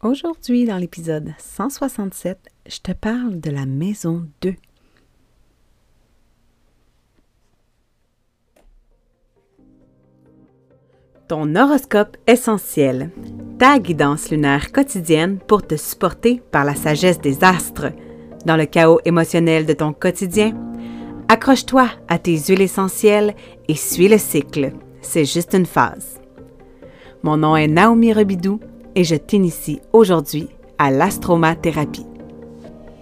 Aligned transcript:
Aujourd'hui, 0.00 0.64
dans 0.64 0.76
l'épisode 0.76 1.34
167, 1.38 2.38
je 2.68 2.78
te 2.78 2.92
parle 2.92 3.40
de 3.40 3.50
la 3.50 3.66
maison 3.66 4.28
2. 4.42 4.54
Ton 11.26 11.52
horoscope 11.56 12.16
essentiel, 12.28 13.10
ta 13.58 13.80
guidance 13.80 14.30
lunaire 14.30 14.70
quotidienne 14.70 15.40
pour 15.40 15.66
te 15.66 15.74
supporter 15.74 16.40
par 16.52 16.64
la 16.64 16.76
sagesse 16.76 17.20
des 17.20 17.42
astres. 17.42 17.90
Dans 18.46 18.56
le 18.56 18.66
chaos 18.66 19.00
émotionnel 19.04 19.66
de 19.66 19.72
ton 19.72 19.92
quotidien, 19.92 20.56
accroche-toi 21.26 21.88
à 22.06 22.20
tes 22.20 22.38
huiles 22.38 22.62
essentielles 22.62 23.34
et 23.66 23.74
suis 23.74 24.06
le 24.06 24.18
cycle. 24.18 24.74
C'est 25.00 25.24
juste 25.24 25.54
une 25.54 25.66
phase. 25.66 26.20
Mon 27.24 27.36
nom 27.36 27.56
est 27.56 27.66
Naomi 27.66 28.12
Rebidou 28.12 28.60
et 28.94 29.04
je 29.04 29.14
t'initie 29.14 29.80
aujourd'hui 29.92 30.48
à 30.78 30.90
l'astromathérapie. 30.90 32.06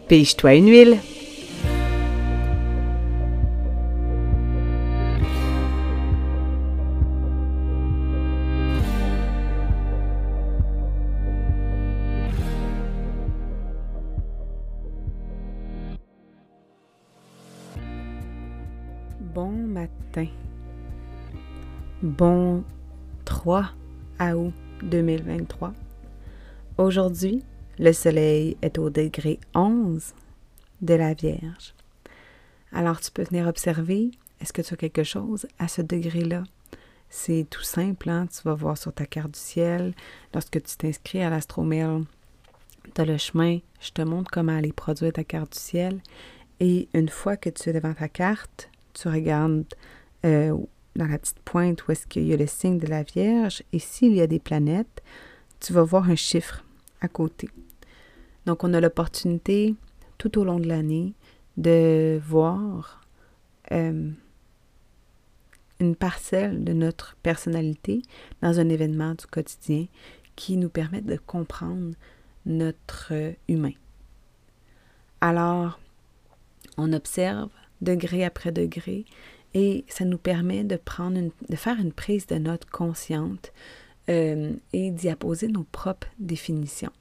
Pige-toi 0.08 0.54
une 0.54 0.68
huile. 0.68 0.98
Bon 19.34 19.50
matin. 19.50 20.26
Bon 22.02 22.62
3 23.24 23.66
août 24.20 24.54
2023. 24.82 25.72
Aujourd'hui, 26.78 27.42
le 27.78 27.92
Soleil 27.92 28.56
est 28.62 28.78
au 28.78 28.90
degré 28.90 29.40
11 29.54 30.14
de 30.82 30.94
la 30.94 31.14
Vierge. 31.14 31.74
Alors 32.72 33.00
tu 33.00 33.10
peux 33.10 33.22
venir 33.22 33.46
observer, 33.46 34.10
est-ce 34.40 34.52
que 34.52 34.62
tu 34.62 34.74
as 34.74 34.76
quelque 34.76 35.04
chose 35.04 35.46
à 35.58 35.68
ce 35.68 35.82
degré-là? 35.82 36.44
C'est 37.08 37.46
tout 37.48 37.62
simple, 37.62 38.10
hein? 38.10 38.26
tu 38.26 38.42
vas 38.42 38.54
voir 38.54 38.76
sur 38.76 38.92
ta 38.92 39.06
carte 39.06 39.32
du 39.32 39.40
ciel, 39.40 39.94
lorsque 40.34 40.62
tu 40.62 40.76
t'inscris 40.76 41.22
à 41.22 41.30
l'astromail, 41.30 42.04
tu 42.94 43.00
as 43.00 43.04
le 43.04 43.16
chemin, 43.16 43.58
je 43.80 43.90
te 43.90 44.02
montre 44.02 44.30
comment 44.30 44.56
aller 44.56 44.72
produire 44.72 45.12
ta 45.12 45.24
carte 45.24 45.52
du 45.52 45.58
ciel. 45.58 46.00
Et 46.60 46.88
une 46.94 47.08
fois 47.08 47.36
que 47.36 47.50
tu 47.50 47.70
es 47.70 47.72
devant 47.72 47.94
ta 47.94 48.08
carte, 48.08 48.70
tu 48.94 49.08
regardes 49.08 49.64
euh, 50.24 50.56
dans 50.96 51.06
la 51.06 51.18
petite 51.18 51.40
pointe 51.40 51.86
où 51.86 51.92
est-ce 51.92 52.06
qu'il 52.06 52.26
y 52.26 52.32
a 52.32 52.36
le 52.36 52.46
signe 52.46 52.78
de 52.78 52.86
la 52.86 53.02
Vierge, 53.02 53.62
et 53.72 53.78
s'il 53.78 54.14
y 54.14 54.20
a 54.20 54.26
des 54.26 54.38
planètes, 54.38 55.02
tu 55.60 55.72
vas 55.72 55.82
voir 55.82 56.08
un 56.10 56.16
chiffre 56.16 56.64
à 57.00 57.08
côté. 57.08 57.48
Donc, 58.46 58.64
on 58.64 58.74
a 58.74 58.80
l'opportunité 58.80 59.74
tout 60.18 60.38
au 60.38 60.44
long 60.44 60.60
de 60.60 60.68
l'année 60.68 61.14
de 61.56 62.20
voir 62.26 63.02
euh, 63.72 64.10
une 65.80 65.96
parcelle 65.96 66.64
de 66.64 66.72
notre 66.72 67.16
personnalité 67.22 68.02
dans 68.42 68.60
un 68.60 68.68
événement 68.68 69.14
du 69.14 69.26
quotidien 69.26 69.86
qui 70.36 70.56
nous 70.56 70.68
permet 70.68 71.00
de 71.00 71.16
comprendre 71.16 71.94
notre 72.44 73.12
humain. 73.48 73.72
Alors, 75.20 75.80
on 76.76 76.92
observe 76.92 77.50
degré 77.80 78.24
après 78.24 78.52
degré 78.52 79.04
et 79.56 79.86
ça 79.88 80.04
nous 80.04 80.18
permet 80.18 80.64
de 80.64 80.76
prendre 80.76 81.18
faire 81.54 81.80
une 81.80 81.94
prise 81.94 82.26
de 82.26 82.34
note 82.34 82.66
consciente 82.66 83.54
euh, 84.10 84.52
et 84.74 84.90
d'y 84.90 85.08
apposer 85.08 85.48
nos 85.48 85.62
propres 85.62 86.08
définitions. 86.18 86.92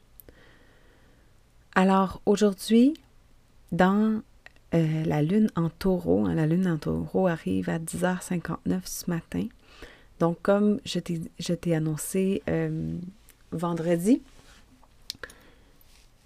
Alors 1.75 2.21
aujourd'hui, 2.25 2.93
dans 3.73 4.21
euh, 4.73 5.03
la 5.03 5.21
lune 5.21 5.51
en 5.57 5.67
taureau, 5.67 6.25
hein, 6.25 6.33
la 6.33 6.47
lune 6.47 6.65
en 6.69 6.77
taureau 6.77 7.27
arrive 7.27 7.69
à 7.69 7.77
10h59 7.77 8.79
ce 8.85 9.09
matin. 9.09 9.47
Donc 10.21 10.37
comme 10.41 10.79
je 10.85 10.99
t'ai 10.99 11.75
annoncé 11.75 12.41
euh, 12.47 12.95
vendredi, 13.51 14.21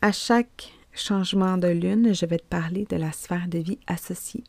à 0.04 0.12
chaque 0.12 0.74
changement 0.94 1.58
de 1.58 1.70
lune, 1.70 2.14
je 2.14 2.28
vais 2.28 2.38
te 2.38 2.46
parler 2.46 2.86
de 2.88 2.98
la 2.98 3.12
sphère 3.14 3.48
de 3.48 3.58
vie 3.58 3.80
associée. 3.88 4.44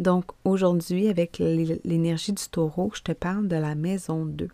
Donc 0.00 0.24
aujourd'hui, 0.44 1.08
avec 1.08 1.38
l'énergie 1.38 2.32
du 2.32 2.42
taureau, 2.48 2.90
je 2.94 3.02
te 3.02 3.12
parle 3.12 3.48
de 3.48 3.56
la 3.56 3.74
maison 3.74 4.24
2. 4.24 4.48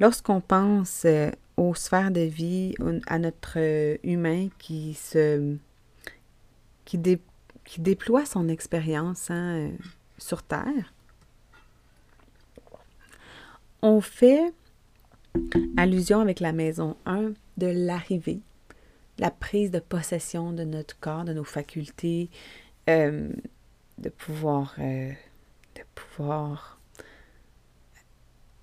Lorsqu'on 0.00 0.40
pense 0.40 1.02
euh, 1.04 1.30
aux 1.58 1.74
sphères 1.74 2.10
de 2.10 2.22
vie, 2.22 2.74
à 3.08 3.18
notre 3.18 3.58
euh, 3.58 3.98
humain 4.02 4.48
qui 4.58 4.94
se 4.94 5.56
qui, 6.86 6.98
qui 7.66 7.80
déploie 7.82 8.24
son 8.24 8.48
expérience 8.48 9.30
hein, 9.30 9.68
euh, 9.68 9.70
sur 10.16 10.42
Terre, 10.42 10.94
on 13.82 14.00
fait 14.00 14.50
allusion 15.76 16.20
avec 16.20 16.40
la 16.40 16.52
maison 16.52 16.96
1 17.04 17.32
de 17.58 17.66
l'arrivée, 17.66 18.40
la 19.18 19.30
prise 19.30 19.70
de 19.70 19.78
possession 19.78 20.52
de 20.52 20.64
notre 20.64 20.98
corps, 21.00 21.24
de 21.24 21.34
nos 21.34 21.44
facultés, 21.44 22.30
de 23.98 24.08
pouvoir, 24.08 24.74
de 24.78 25.82
pouvoir 25.94 26.76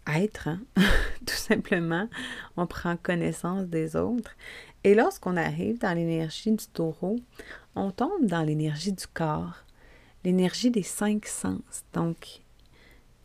être, 0.08 0.48
hein? 0.48 0.62
tout 1.26 1.36
simplement. 1.36 2.10
On 2.58 2.68
prend 2.68 2.98
connaissance 2.98 3.68
des 3.68 3.96
autres. 3.96 4.36
Et 4.84 4.96
lorsqu'on 4.96 5.38
arrive 5.38 5.80
dans 5.80 5.94
l'énergie 5.94 6.52
du 6.52 6.68
taureau, 6.68 7.18
on 7.76 7.92
tombe 7.92 8.26
dans 8.26 8.44
l'énergie 8.44 8.92
du 8.92 9.08
corps, 9.08 9.64
l'énergie 10.24 10.72
des 10.72 10.84
cinq 10.84 11.26
sens. 11.26 11.86
Donc, 11.94 12.42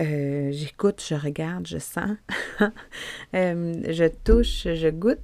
euh, 0.01 0.51
j'écoute, 0.53 1.03
je 1.07 1.17
regarde, 1.17 1.67
je 1.67 1.79
sens, 1.79 2.17
euh, 3.35 3.83
je 3.89 4.09
touche, 4.25 4.69
je 4.75 4.89
goûte. 4.89 5.19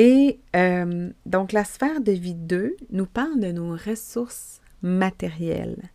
Et 0.00 0.38
euh, 0.54 1.10
donc, 1.26 1.50
la 1.50 1.64
sphère 1.64 2.00
de 2.00 2.12
vie 2.12 2.36
2 2.36 2.76
nous 2.90 3.06
parle 3.06 3.40
de 3.40 3.50
nos 3.50 3.72
ressources 3.72 4.60
matérielles, 4.80 5.90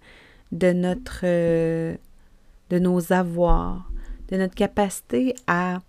de 0.51 0.73
notre 0.73 1.23
de 1.23 2.79
nos 2.79 3.13
avoirs, 3.13 3.89
de 4.27 4.35
notre 4.35 4.55
capacité 4.55 5.35
à 5.47 5.79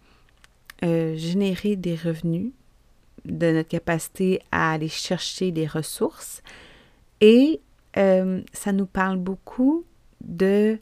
euh, 0.84 1.16
générer 1.16 1.74
des 1.74 1.96
revenus, 1.96 2.52
de 3.24 3.50
notre 3.50 3.68
capacité 3.68 4.40
à 4.52 4.72
aller 4.72 4.88
chercher 4.88 5.50
des 5.50 5.66
ressources. 5.66 6.40
Et 7.20 7.60
euh, 7.96 8.42
ça 8.52 8.70
nous 8.70 8.86
parle 8.86 9.16
beaucoup 9.16 9.84
de 10.20 10.78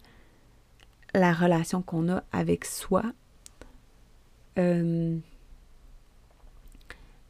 la 1.15 1.33
relation 1.33 1.81
qu'on 1.81 2.11
a 2.11 2.25
avec 2.31 2.67
soi. 2.67 3.05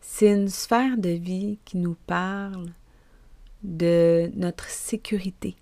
C'est 0.04 0.32
une 0.32 0.48
sphère 0.48 0.98
de 0.98 1.10
vie 1.10 1.58
qui 1.64 1.76
nous 1.76 1.96
parle 2.06 2.66
de 3.62 4.32
notre 4.34 4.68
sécurité. 4.68 5.54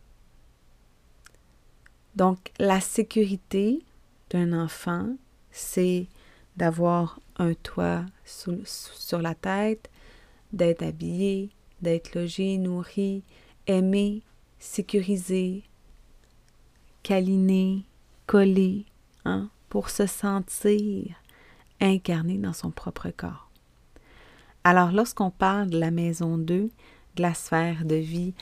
Donc, 2.16 2.50
la 2.58 2.80
sécurité 2.80 3.84
d'un 4.30 4.54
enfant, 4.54 5.14
c'est 5.50 6.06
d'avoir 6.56 7.20
un 7.36 7.52
toit 7.52 8.06
sur 8.24 9.20
la 9.20 9.34
tête, 9.34 9.90
d'être 10.54 10.82
habillé, 10.82 11.50
d'être 11.82 12.14
logé, 12.14 12.56
nourri, 12.56 13.22
aimé, 13.66 14.22
sécurisé, 14.58 15.64
câliné, 17.02 17.84
collé, 18.26 18.86
hein, 19.26 19.50
pour 19.68 19.90
se 19.90 20.06
sentir 20.06 21.14
incarné 21.78 22.38
dans 22.38 22.54
son 22.54 22.70
propre 22.70 23.10
corps. 23.10 23.49
Alors, 24.62 24.92
lorsqu'on 24.92 25.30
parle 25.30 25.70
de 25.70 25.78
la 25.78 25.90
maison 25.90 26.36
2, 26.36 26.70
de 27.16 27.22
la 27.22 27.34
sphère 27.34 27.84
de 27.84 27.94
vie 27.94 28.34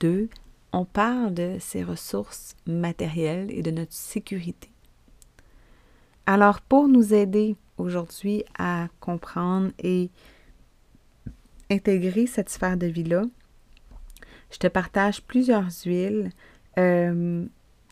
2, 0.00 0.28
on 0.72 0.84
parle 0.84 1.34
de 1.34 1.56
ses 1.60 1.82
ressources 1.82 2.56
matérielles 2.66 3.50
et 3.50 3.62
de 3.62 3.70
notre 3.70 3.92
sécurité. 3.92 4.70
Alors, 6.26 6.60
pour 6.60 6.88
nous 6.88 7.12
aider 7.12 7.56
aujourd'hui 7.76 8.44
à 8.58 8.88
comprendre 9.00 9.70
et 9.78 10.10
intégrer 11.70 12.26
cette 12.26 12.50
sphère 12.50 12.76
de 12.76 12.86
vie-là, 12.86 13.24
je 14.50 14.58
te 14.58 14.68
partage 14.68 15.22
plusieurs 15.22 15.68
huiles 15.84 16.30
euh, 16.78 17.44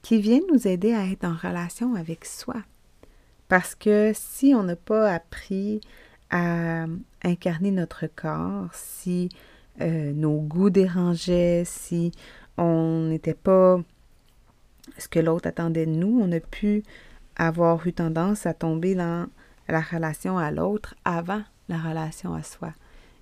qui 0.03 0.21
viennent 0.21 0.47
nous 0.53 0.69
aider 0.69 0.95
à 0.95 1.07
être 1.07 1.25
en 1.25 1.35
relation 1.35 1.95
avec 1.95 2.25
soi. 2.25 2.57
Parce 3.49 3.75
que 3.75 4.13
si 4.15 4.55
on 4.55 4.63
n'a 4.63 4.77
pas 4.77 5.13
appris 5.13 5.81
à 6.33 6.87
incarner 7.23 7.71
notre 7.71 8.07
corps, 8.09 8.69
si 8.73 9.29
euh, 9.81 10.13
nos 10.13 10.41
goûts 10.41 10.71
dérangeaient, 10.71 11.63
si 11.65 12.11
on 12.57 13.07
n'était 13.09 13.35
pas 13.35 13.81
ce 14.99 15.09
que 15.09 15.21
l'autre 15.21 15.49
attendait 15.49 15.87
de 15.87 15.93
nous. 15.93 16.21
On 16.21 16.33
a 16.33 16.41
pu 16.41 16.83
avoir 17.37 17.87
eu 17.87 17.93
tendance 17.93 18.47
à 18.47 18.55
tomber 18.55 18.95
dans 18.95 19.27
la 19.69 19.81
relation 19.81 20.39
à 20.39 20.51
l'autre 20.51 20.95
avant 21.05 21.43
la 21.69 21.79
relation 21.79 22.35
à 22.35 22.43
soi. 22.43 22.73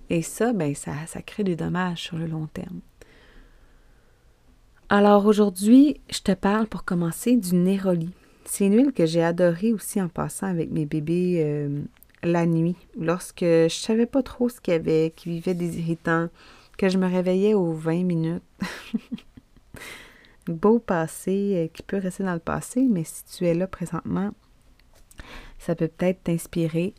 Et 0.08 0.22
ça, 0.22 0.52
ben, 0.52 0.74
ça, 0.74 0.92
ça 1.06 1.22
crée 1.22 1.44
des 1.44 1.56
dommages 1.56 2.02
sur 2.02 2.16
le 2.16 2.26
long 2.26 2.46
terme. 2.46 2.80
Alors 4.88 5.26
aujourd'hui, 5.26 6.00
je 6.10 6.20
te 6.20 6.32
parle 6.32 6.66
pour 6.66 6.84
commencer 6.84 7.36
du 7.36 7.54
néroli. 7.54 8.10
C'est 8.44 8.66
une 8.66 8.76
huile 8.76 8.92
que 8.92 9.06
j'ai 9.06 9.22
adorée 9.22 9.72
aussi 9.72 10.02
en 10.02 10.08
passant 10.08 10.48
avec 10.48 10.70
mes 10.72 10.86
bébés 10.86 11.42
euh, 11.44 11.82
la 12.22 12.46
nuit, 12.46 12.76
lorsque 12.98 13.40
je 13.44 13.68
savais 13.68 14.06
pas 14.06 14.22
trop 14.22 14.48
ce 14.48 14.60
qu'il 14.60 14.72
y 14.72 14.76
avait, 14.76 15.12
qui 15.14 15.30
vivait 15.30 15.54
des 15.54 15.78
irritants, 15.78 16.28
que 16.76 16.88
je 16.88 16.98
me 16.98 17.06
réveillais 17.06 17.54
aux 17.54 17.72
20 17.72 18.04
minutes. 18.04 18.42
Beau 20.46 20.78
passé 20.78 21.54
euh, 21.54 21.68
qui 21.72 21.82
peut 21.82 21.98
rester 21.98 22.24
dans 22.24 22.32
le 22.32 22.40
passé, 22.40 22.86
mais 22.90 23.04
si 23.04 23.24
tu 23.24 23.46
es 23.46 23.54
là 23.54 23.66
présentement, 23.66 24.30
ça 25.58 25.74
peut 25.74 25.88
peut-être 25.88 26.24
t'inspirer. 26.24 26.94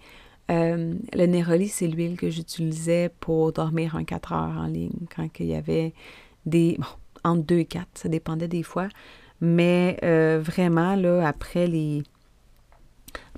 Euh, 0.51 0.93
le 1.13 1.25
Neroli, 1.25 1.67
c'est 1.67 1.87
l'huile 1.87 2.17
que 2.17 2.29
j'utilisais 2.29 3.09
pour 3.19 3.51
dormir 3.53 3.95
un 3.95 4.03
4 4.03 4.33
heures 4.33 4.57
en 4.57 4.67
ligne 4.67 5.07
quand 5.15 5.27
il 5.39 5.47
y 5.47 5.55
avait 5.55 5.93
des. 6.45 6.77
Bon, 6.77 6.85
entre 7.23 7.43
2 7.43 7.59
et 7.59 7.65
4, 7.65 7.87
ça 7.95 8.09
dépendait 8.09 8.47
des 8.47 8.63
fois. 8.63 8.87
Mais 9.39 9.97
euh, 10.03 10.39
vraiment, 10.41 10.95
là, 10.95 11.27
après 11.27 11.67
les. 11.67 12.03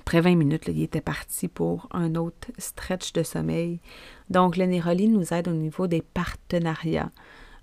Après 0.06 0.20
20 0.20 0.36
minutes, 0.36 0.64
il 0.68 0.82
était 0.82 1.00
parti 1.00 1.48
pour 1.48 1.88
un 1.90 2.14
autre 2.14 2.48
stretch 2.58 3.14
de 3.14 3.22
sommeil. 3.22 3.80
Donc, 4.28 4.58
le 4.58 4.66
Neroli 4.66 5.08
nous 5.08 5.32
aide 5.32 5.48
au 5.48 5.54
niveau 5.54 5.86
des 5.86 6.02
partenariats, 6.02 7.10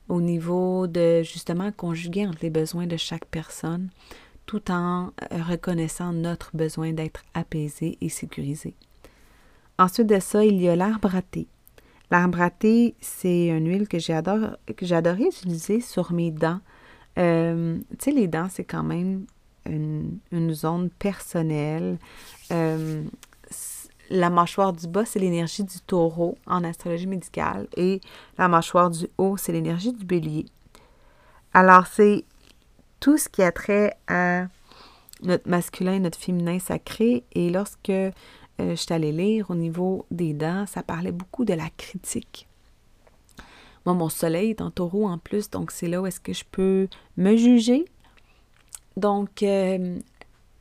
au 0.10 0.22
niveau 0.22 0.88
de 0.88 1.22
justement 1.22 1.72
conjuguer 1.72 2.26
entre 2.26 2.40
les 2.42 2.50
besoins 2.50 2.88
de 2.88 2.98
chaque 2.98 3.26
personne, 3.26 3.90
tout 4.48 4.72
en 4.72 5.12
reconnaissant 5.30 6.14
notre 6.14 6.50
besoin 6.58 6.94
d'être 6.94 7.22
apaisé 7.36 8.00
et 8.02 8.10
sécurisé. 8.10 8.74
Ensuite 9.78 10.08
de 10.08 10.20
ça, 10.20 10.44
il 10.44 10.60
y 10.60 10.68
a 10.68 10.76
l'arbre 10.76 11.16
à 11.16 11.22
thé. 11.22 11.46
L'arbre 12.10 12.42
à 12.42 12.50
thé, 12.50 12.96
c'est 13.02 13.50
une 13.50 13.70
huile 13.70 13.88
que 13.88 14.00
j'ai 14.00 14.14
adoré 14.14 15.24
utiliser 15.24 15.80
sur 15.80 16.12
mes 16.12 16.32
dents. 16.32 16.60
Euh, 17.20 17.78
tu 18.00 18.06
sais, 18.06 18.12
les 18.12 18.28
dents, 18.28 18.48
c'est 18.50 18.64
quand 18.64 18.84
même 18.84 19.28
une, 19.66 20.20
zone 20.54 20.90
personnelle. 20.90 21.98
Euh, 22.52 23.04
la 24.10 24.30
mâchoire 24.30 24.74
du 24.74 24.88
bas, 24.88 25.06
c'est 25.06 25.20
l'énergie 25.20 25.64
du 25.64 25.80
taureau 25.82 26.38
en 26.46 26.64
astrologie 26.64 27.08
médicale 27.08 27.68
et 27.78 28.02
la 28.38 28.48
mâchoire 28.48 28.90
du 28.90 29.08
haut, 29.18 29.38
c'est 29.38 29.54
l'énergie 29.54 29.94
du 29.94 30.04
bélier. 30.04 30.46
Alors, 31.54 31.88
c'est 31.88 32.26
tout 33.00 33.18
ce 33.18 33.30
qui 33.30 33.42
a 33.42 33.52
trait 33.52 33.96
à 34.08 34.48
notre 35.24 35.50
masculin 35.50 35.94
et 35.94 36.00
notre 36.00 36.18
féminin 36.18 36.60
sacré. 36.60 37.24
Et 37.34 37.50
lorsque 37.50 37.90
euh, 37.90 38.12
je 38.58 38.76
suis 38.76 38.94
allée 38.94 39.12
lire 39.12 39.50
au 39.50 39.56
niveau 39.56 40.06
des 40.12 40.34
dents, 40.34 40.66
ça 40.68 40.84
parlait 40.84 41.12
beaucoup 41.12 41.46
de 41.46 41.54
la 41.54 41.70
critique. 41.78 42.48
Moi, 43.86 43.96
mon 43.96 44.10
soleil 44.10 44.52
est 44.52 44.62
en 44.62 44.70
taureau 44.70 45.08
en 45.08 45.18
plus, 45.18 45.50
donc 45.50 45.72
c'est 45.72 45.88
là 45.88 46.02
où 46.02 46.06
est-ce 46.06 46.20
que 46.20 46.34
je 46.34 46.44
peux 46.50 46.88
me 47.18 47.36
juger. 47.36 47.86
Donc, 48.98 49.44
euh, 49.44 50.00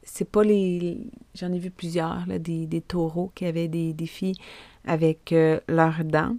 c'est 0.03 0.29
pas 0.29 0.43
les. 0.43 0.99
J'en 1.35 1.53
ai 1.53 1.59
vu 1.59 1.71
plusieurs, 1.71 2.27
là, 2.27 2.39
des, 2.39 2.83
taureaux 2.87 3.31
qui 3.35 3.47
avaient 3.47 3.69
des 3.69 3.93
défis 3.93 4.37
avec 4.85 5.33
euh, 5.33 5.61
leurs 5.69 6.05
dents. 6.05 6.37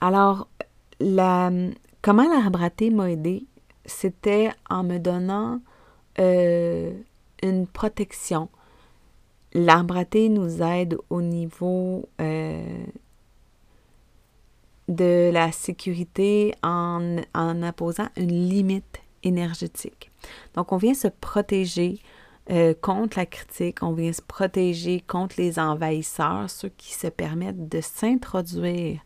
Alors, 0.00 0.48
la, 1.00 1.50
comment 2.02 2.28
l'arbre 2.28 2.62
à 2.62 2.70
m'a 2.90 3.10
aidé, 3.10 3.44
c'était 3.84 4.50
en 4.68 4.82
me 4.82 4.98
donnant 4.98 5.60
une 6.18 7.66
protection, 7.66 8.48
L'arbre 9.56 9.96
à 9.96 10.04
nous 10.28 10.60
aide 10.60 10.98
au 11.08 11.22
niveau 11.22 12.06
euh, 12.20 12.84
de 14.88 15.30
la 15.32 15.50
sécurité 15.50 16.54
en, 16.62 17.16
en, 17.34 17.62
imposant 17.62 18.08
une 18.18 18.50
limite 18.50 19.00
énergétique. 19.22 20.10
Donc, 20.54 20.72
on 20.72 20.76
vient 20.76 20.94
se 20.94 21.08
protéger 21.08 22.00
euh, 22.50 22.74
contre 22.80 23.18
la 23.18 23.26
critique, 23.26 23.82
on 23.82 23.92
vient 23.92 24.12
se 24.12 24.22
protéger 24.22 25.00
contre 25.00 25.34
les 25.38 25.58
envahisseurs, 25.58 26.48
ceux 26.48 26.68
qui 26.68 26.94
se 26.94 27.08
permettent 27.08 27.68
de 27.68 27.80
s'introduire 27.80 29.00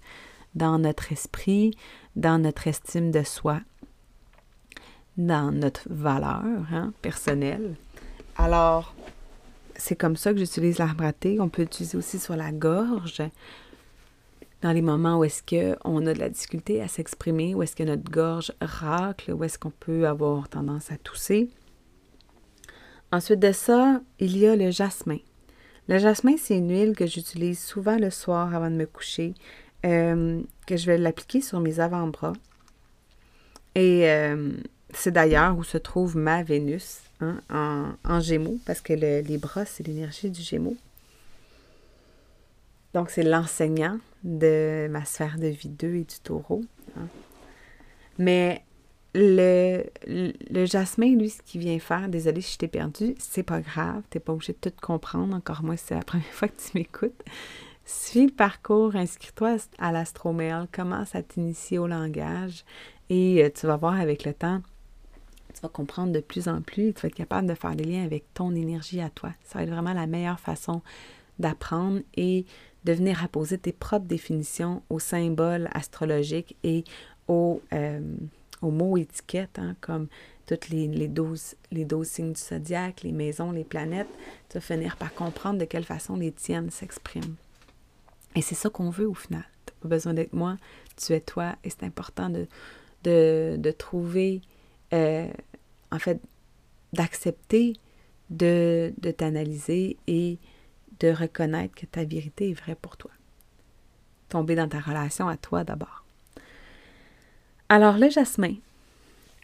dans 0.54 0.78
notre 0.78 1.12
esprit, 1.12 1.76
dans 2.16 2.38
notre 2.38 2.66
estime 2.66 3.10
de 3.10 3.22
soi, 3.22 3.60
dans 5.16 5.52
notre 5.52 5.82
valeur 5.88 6.42
hein, 6.72 6.92
personnelle. 7.02 7.76
Alors, 8.36 8.94
c'est 9.76 9.96
comme 9.96 10.16
ça 10.16 10.32
que 10.32 10.38
j'utilise 10.38 10.78
l'arbre 10.78 11.04
à 11.04 11.12
thé. 11.12 11.40
On 11.40 11.48
peut 11.48 11.62
l'utiliser 11.62 11.96
aussi 11.96 12.18
sur 12.18 12.36
la 12.36 12.52
gorge. 12.52 13.22
Dans 14.62 14.72
les 14.72 14.82
moments 14.82 15.18
où 15.18 15.24
est-ce 15.24 15.42
qu'on 15.42 16.06
a 16.06 16.12
de 16.12 16.18
la 16.18 16.28
difficulté 16.28 16.82
à 16.82 16.88
s'exprimer, 16.88 17.54
où 17.54 17.62
est-ce 17.62 17.74
que 17.74 17.82
notre 17.82 18.10
gorge 18.10 18.52
racle, 18.60 19.32
où 19.32 19.42
est-ce 19.42 19.58
qu'on 19.58 19.70
peut 19.70 20.06
avoir 20.06 20.48
tendance 20.48 20.92
à 20.92 20.98
tousser. 20.98 21.48
Ensuite 23.10 23.40
de 23.40 23.52
ça, 23.52 24.02
il 24.18 24.36
y 24.36 24.46
a 24.46 24.56
le 24.56 24.70
jasmin. 24.70 25.18
Le 25.88 25.98
jasmin, 25.98 26.36
c'est 26.36 26.58
une 26.58 26.70
huile 26.70 26.94
que 26.94 27.06
j'utilise 27.06 27.58
souvent 27.58 27.96
le 27.96 28.10
soir 28.10 28.54
avant 28.54 28.70
de 28.70 28.76
me 28.76 28.86
coucher, 28.86 29.34
euh, 29.86 30.42
que 30.66 30.76
je 30.76 30.86
vais 30.86 30.98
l'appliquer 30.98 31.40
sur 31.40 31.58
mes 31.60 31.80
avant-bras. 31.80 32.34
Et 33.74 34.10
euh, 34.10 34.52
c'est 34.92 35.10
d'ailleurs 35.10 35.56
où 35.56 35.64
se 35.64 35.78
trouve 35.78 36.16
ma 36.16 36.42
Vénus 36.42 37.00
hein, 37.20 37.96
en, 38.04 38.20
Gémeaux, 38.20 38.58
parce 38.66 38.82
que 38.82 38.92
les 38.92 39.38
bras, 39.38 39.64
c'est 39.64 39.86
l'énergie 39.86 40.30
du 40.30 40.42
Gémeaux. 40.42 40.76
Donc, 42.92 43.10
c'est 43.10 43.22
l'enseignant 43.22 43.98
de 44.24 44.88
ma 44.90 45.04
sphère 45.04 45.38
de 45.38 45.46
vie 45.46 45.68
2 45.68 45.94
et 45.94 46.04
du 46.04 46.20
taureau. 46.22 46.62
Hein. 46.96 47.08
Mais 48.18 48.64
le, 49.14 49.84
le, 50.06 50.66
jasmin, 50.66 51.16
lui, 51.16 51.30
ce 51.30 51.42
qu'il 51.42 51.60
vient 51.60 51.78
faire, 51.78 52.08
désolé 52.08 52.40
si 52.40 52.52
je 52.52 52.58
t'ai 52.58 52.68
perdu, 52.68 53.14
c'est 53.18 53.42
pas 53.42 53.60
grave, 53.60 54.02
t'es 54.10 54.20
pas 54.20 54.32
obligé 54.32 54.52
de 54.52 54.70
tout 54.70 54.76
comprendre, 54.80 55.34
encore 55.34 55.62
si 55.72 55.84
c'est 55.86 55.94
la 55.94 56.02
première 56.04 56.26
fois 56.26 56.48
que 56.48 56.60
tu 56.60 56.78
m'écoutes. 56.78 57.22
Suis 57.84 58.26
le 58.26 58.32
parcours, 58.32 58.94
inscris-toi 58.94 59.56
à 59.78 59.90
l'astromail, 59.90 60.66
commence 60.70 61.14
à 61.16 61.22
t'initier 61.22 61.78
au 61.78 61.88
langage 61.88 62.64
et 63.08 63.42
euh, 63.42 63.50
tu 63.52 63.66
vas 63.66 63.76
voir 63.76 63.98
avec 63.98 64.24
le 64.24 64.32
temps, 64.32 64.62
tu 65.52 65.60
vas 65.60 65.68
comprendre 65.68 66.12
de 66.12 66.20
plus 66.20 66.46
en 66.46 66.60
plus 66.60 66.88
et 66.88 66.92
tu 66.92 67.02
vas 67.02 67.08
être 67.08 67.14
capable 67.14 67.48
de 67.48 67.54
faire 67.54 67.74
des 67.74 67.82
liens 67.82 68.04
avec 68.04 68.32
ton 68.32 68.54
énergie 68.54 69.00
à 69.00 69.10
toi. 69.10 69.30
Ça 69.42 69.58
va 69.58 69.64
être 69.64 69.70
vraiment 69.70 69.92
la 69.92 70.06
meilleure 70.06 70.38
façon 70.38 70.82
d'apprendre 71.40 72.00
et 72.14 72.44
de 72.84 72.92
venir 72.92 73.22
apposer 73.22 73.58
tes 73.58 73.72
propres 73.72 74.06
définitions 74.06 74.82
aux 74.88 74.98
symboles 74.98 75.68
astrologiques 75.72 76.56
et 76.64 76.84
aux, 77.28 77.60
euh, 77.72 78.00
mots 78.62 78.96
étiquettes, 78.96 79.58
hein, 79.58 79.76
comme 79.80 80.08
toutes 80.46 80.68
les, 80.68 80.88
les, 80.88 81.08
12, 81.08 81.54
les 81.70 81.86
signes 82.04 82.32
du 82.32 82.40
zodiaque, 82.40 83.02
les 83.02 83.12
maisons, 83.12 83.52
les 83.52 83.64
planètes. 83.64 84.08
Tu 84.48 84.54
vas 84.54 84.60
finir 84.60 84.96
par 84.96 85.14
comprendre 85.14 85.58
de 85.58 85.64
quelle 85.64 85.84
façon 85.84 86.16
les 86.16 86.32
tiennes 86.32 86.70
s'expriment. 86.70 87.36
Et 88.34 88.42
c'est 88.42 88.54
ça 88.54 88.68
qu'on 88.70 88.90
veut 88.90 89.08
au 89.08 89.14
final. 89.14 89.44
Tu 89.66 89.72
n'as 89.72 89.80
pas 89.82 89.88
besoin 89.88 90.14
d'être 90.14 90.32
moi, 90.32 90.56
tu 90.96 91.12
es 91.12 91.20
toi 91.20 91.56
et 91.64 91.70
c'est 91.70 91.84
important 91.84 92.30
de, 92.30 92.46
de, 93.04 93.56
de 93.58 93.70
trouver 93.70 94.40
euh, 94.92 95.28
en 95.92 95.98
fait, 95.98 96.20
d'accepter 96.92 97.74
de, 98.30 98.92
de 98.98 99.10
t'analyser 99.10 99.96
et 100.06 100.38
de 101.00 101.08
reconnaître 101.08 101.74
que 101.74 101.86
ta 101.86 102.04
vérité 102.04 102.50
est 102.50 102.54
vraie 102.54 102.76
pour 102.80 102.96
toi. 102.96 103.10
Tomber 104.28 104.54
dans 104.54 104.68
ta 104.68 104.80
relation 104.80 105.28
à 105.28 105.36
toi 105.36 105.64
d'abord. 105.64 106.04
Alors, 107.68 107.98
le 107.98 108.10
jasmin 108.10 108.54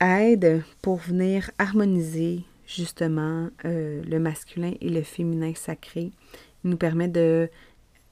aide 0.00 0.62
pour 0.82 0.96
venir 0.96 1.50
harmoniser 1.58 2.44
justement 2.66 3.48
euh, 3.64 4.02
le 4.04 4.18
masculin 4.18 4.72
et 4.80 4.90
le 4.90 5.02
féminin 5.02 5.52
sacré. 5.54 6.10
Il 6.64 6.70
nous 6.70 6.76
permet 6.76 7.08
de 7.08 7.48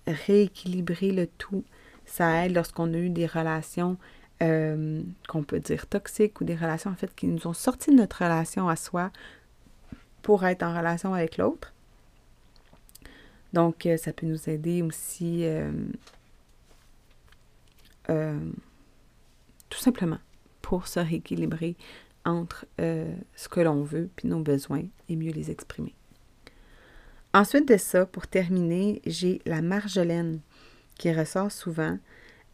rééquilibrer 0.06 1.10
le 1.10 1.26
tout. 1.26 1.64
Ça 2.06 2.44
aide 2.44 2.54
lorsqu'on 2.54 2.92
a 2.94 2.96
eu 2.96 3.10
des 3.10 3.26
relations 3.26 3.96
euh, 4.42 5.02
qu'on 5.28 5.42
peut 5.42 5.60
dire 5.60 5.86
toxiques 5.86 6.40
ou 6.40 6.44
des 6.44 6.56
relations 6.56 6.90
en 6.90 6.96
fait 6.96 7.14
qui 7.14 7.26
nous 7.26 7.46
ont 7.46 7.52
sorti 7.52 7.90
de 7.90 7.96
notre 7.96 8.22
relation 8.22 8.68
à 8.68 8.76
soi 8.76 9.10
pour 10.22 10.44
être 10.44 10.62
en 10.62 10.76
relation 10.76 11.12
avec 11.14 11.38
l'autre. 11.38 11.73
Donc, 13.54 13.86
euh, 13.86 13.96
ça 13.96 14.12
peut 14.12 14.26
nous 14.26 14.50
aider 14.50 14.82
aussi 14.82 15.44
euh, 15.44 15.72
tout 19.70 19.78
simplement 19.78 20.18
pour 20.60 20.86
se 20.86 21.00
rééquilibrer 21.00 21.76
entre 22.26 22.66
ce 22.78 23.48
que 23.48 23.60
l'on 23.60 23.82
veut 23.82 24.10
puis 24.16 24.28
nos 24.28 24.40
besoins 24.40 24.82
et 25.08 25.16
mieux 25.16 25.32
les 25.32 25.50
exprimer. 25.50 25.94
Ensuite 27.34 27.68
de 27.68 27.76
ça, 27.76 28.06
pour 28.06 28.26
terminer, 28.26 29.02
j'ai 29.06 29.40
la 29.44 29.60
marjolaine 29.60 30.40
qui 30.96 31.12
ressort 31.12 31.50
souvent. 31.50 31.98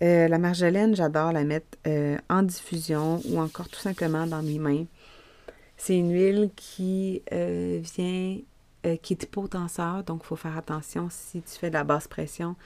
Euh, 0.03 0.27
la 0.29 0.39
marjolaine, 0.39 0.97
j'adore 0.97 1.33
la 1.33 1.45
mettre 1.45 1.79
euh, 1.87 2.17
en 2.31 2.43
diffusion 2.43 3.21
ou 3.27 3.39
encore 3.39 3.69
tout 3.69 3.81
simplement 3.81 4.27
dans 4.27 4.43
mes 4.43 4.59
mains. 4.59 4.87
C'est 5.77 5.97
une 5.97 6.13
huile 6.13 6.51
qui 6.57 7.23
euh, 7.33 7.81
vient 7.83 8.39
euh, 8.87 8.97
qui 8.97 9.15
est 9.15 9.23
hypotenseur, 9.23 10.05
donc 10.05 10.21
il 10.25 10.27
faut 10.27 10.37
faire 10.37 10.57
attention 10.57 11.09
si 11.11 11.43
tu 11.43 11.59
fais 11.59 11.69
de 11.69 11.75
la 11.75 11.85
basse 11.85 12.09
pression, 12.09 12.57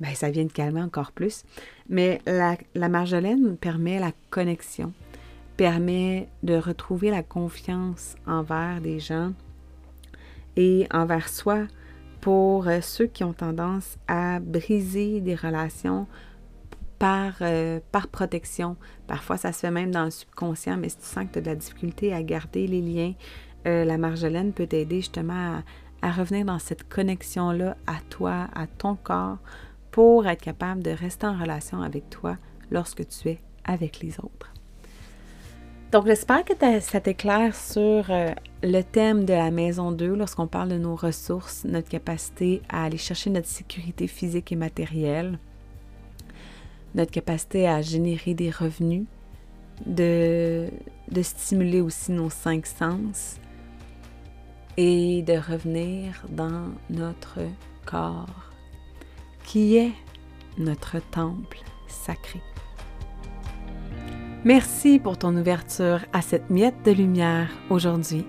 ben, 0.00 0.14
ça 0.14 0.30
vient 0.30 0.44
de 0.44 0.52
calmer 0.52 0.82
encore 0.82 1.12
plus. 1.12 1.44
Mais 1.88 2.20
la, 2.26 2.56
la 2.74 2.88
marjolaine 2.88 3.56
permet 3.56 3.98
la 3.98 4.12
connexion, 4.30 4.92
permet 5.56 6.28
de 6.42 6.54
retrouver 6.54 7.10
la 7.10 7.22
confiance 7.22 8.16
envers 8.26 8.80
des 8.80 8.98
gens 8.98 9.32
et 10.56 10.86
envers 10.92 11.28
soi 11.28 11.66
pour 12.20 12.68
euh, 12.68 12.80
ceux 12.80 13.06
qui 13.06 13.22
ont 13.22 13.34
tendance 13.34 13.98
à 14.08 14.40
briser 14.40 15.20
des 15.20 15.34
relations 15.34 16.06
par, 16.98 17.34
euh, 17.42 17.80
par 17.92 18.08
protection. 18.08 18.76
Parfois, 19.06 19.36
ça 19.36 19.52
se 19.52 19.60
fait 19.60 19.70
même 19.70 19.90
dans 19.90 20.04
le 20.04 20.10
subconscient, 20.10 20.76
mais 20.76 20.88
si 20.88 20.96
tu 20.96 21.04
sens 21.04 21.26
que 21.26 21.32
tu 21.32 21.38
as 21.38 21.42
de 21.42 21.46
la 21.48 21.56
difficulté 21.56 22.14
à 22.14 22.22
garder 22.22 22.66
les 22.66 22.80
liens, 22.80 23.12
euh, 23.66 23.84
la 23.84 23.98
marjolaine 23.98 24.52
peut 24.52 24.66
t'aider 24.66 24.96
justement 24.96 25.62
à, 26.02 26.08
à, 26.08 26.12
revenir 26.12 26.44
dans 26.44 26.58
cette 26.58 26.88
connexion-là 26.88 27.76
à 27.86 27.96
toi, 28.10 28.48
à 28.54 28.66
ton 28.66 28.94
corps, 28.94 29.38
pour 29.90 30.26
être 30.26 30.42
capable 30.42 30.82
de 30.82 30.90
rester 30.90 31.26
en 31.26 31.38
relation 31.38 31.82
avec 31.82 32.10
toi 32.10 32.36
lorsque 32.70 33.06
tu 33.08 33.28
es 33.30 33.38
avec 33.64 34.00
les 34.00 34.18
autres. 34.18 34.52
Donc, 35.92 36.06
j'espère 36.06 36.44
que 36.44 36.54
ça 36.80 37.00
t'éclaire 37.00 37.54
sur 37.54 38.10
euh, 38.10 38.32
le 38.64 38.82
thème 38.82 39.24
de 39.24 39.32
la 39.32 39.52
maison 39.52 39.92
2 39.92 40.16
lorsqu'on 40.16 40.48
parle 40.48 40.70
de 40.70 40.76
nos 40.76 40.96
ressources, 40.96 41.64
notre 41.64 41.88
capacité 41.88 42.62
à 42.68 42.82
aller 42.82 42.98
chercher 42.98 43.30
notre 43.30 43.46
sécurité 43.46 44.08
physique 44.08 44.50
et 44.50 44.56
matérielle, 44.56 45.38
notre 46.96 47.12
capacité 47.12 47.68
à 47.68 47.80
générer 47.80 48.34
des 48.34 48.50
revenus, 48.50 49.04
de, 49.86 50.68
de 51.12 51.22
stimuler 51.22 51.80
aussi 51.80 52.10
nos 52.10 52.28
cinq 52.28 52.66
sens 52.66 53.38
et 54.76 55.22
de 55.22 55.34
revenir 55.34 56.22
dans 56.30 56.68
notre 56.90 57.40
corps 57.86 58.50
qui 59.44 59.76
est 59.76 59.92
notre 60.58 60.98
temple 61.10 61.58
sacré. 61.86 62.40
Merci 64.44 64.98
pour 64.98 65.16
ton 65.16 65.36
ouverture 65.36 66.00
à 66.12 66.20
cette 66.20 66.50
miette 66.50 66.82
de 66.84 66.92
lumière 66.92 67.48
aujourd'hui. 67.70 68.26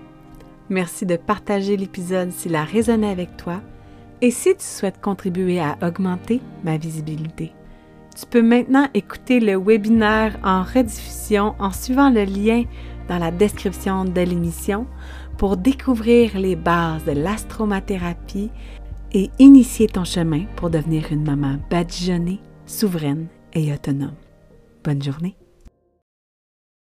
Merci 0.68 1.06
de 1.06 1.16
partager 1.16 1.76
l'épisode 1.76 2.32
s'il 2.32 2.56
a 2.56 2.64
résonné 2.64 3.08
avec 3.08 3.36
toi 3.36 3.60
et 4.22 4.30
si 4.30 4.56
tu 4.56 4.64
souhaites 4.64 5.00
contribuer 5.00 5.60
à 5.60 5.76
augmenter 5.82 6.40
ma 6.64 6.78
visibilité. 6.78 7.52
Tu 8.18 8.24
peux 8.24 8.40
maintenant 8.40 8.88
écouter 8.94 9.40
le 9.40 9.58
webinaire 9.58 10.38
en 10.42 10.62
rediffusion 10.62 11.54
en 11.58 11.70
suivant 11.70 12.08
le 12.08 12.24
lien 12.24 12.64
dans 13.08 13.18
la 13.18 13.30
description 13.30 14.06
de 14.06 14.20
l'émission 14.22 14.86
pour 15.38 15.56
découvrir 15.56 16.38
les 16.38 16.56
bases 16.56 17.04
de 17.04 17.12
l'astromathérapie 17.12 18.50
et 19.12 19.30
initier 19.38 19.86
ton 19.86 20.04
chemin 20.04 20.44
pour 20.56 20.70
devenir 20.70 21.12
une 21.12 21.24
maman 21.24 21.56
badigeonnée, 21.70 22.40
souveraine 22.66 23.26
et 23.52 23.72
autonome. 23.72 24.14
Bonne 24.84 25.02
journée! 25.02 25.36